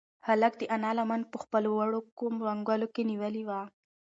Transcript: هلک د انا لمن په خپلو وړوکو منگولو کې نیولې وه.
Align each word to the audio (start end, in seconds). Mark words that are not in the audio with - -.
هلک 0.27 0.53
د 0.61 0.63
انا 0.75 0.91
لمن 0.97 1.21
په 1.31 1.37
خپلو 1.43 1.69
وړوکو 1.79 2.23
منگولو 2.39 2.87
کې 2.93 3.01
نیولې 3.11 3.43
وه. 3.49 3.61